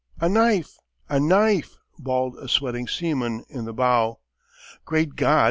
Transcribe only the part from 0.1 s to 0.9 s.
A knife!